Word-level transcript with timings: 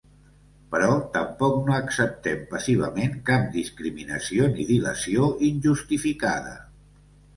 Però 0.75 0.87
tampoc 1.17 1.59
no 1.67 1.75
acceptem 1.79 2.41
passivament 2.55 3.13
cap 3.29 3.45
discriminació 3.57 4.49
ni 4.57 4.67
dilació 4.71 5.29
injustificada. 5.53 6.57